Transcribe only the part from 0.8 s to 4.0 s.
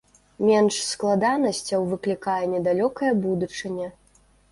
складанасцяў выклікае недалёкая будучыня.